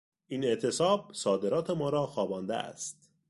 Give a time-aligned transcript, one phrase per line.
[0.27, 3.09] این اعتصاب صادرات ما را خوابانده است.